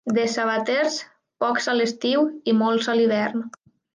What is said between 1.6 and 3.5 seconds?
a l'estiu i molts a l'hivern.